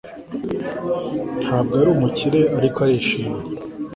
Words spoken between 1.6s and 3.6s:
ari umukire ariko arishimye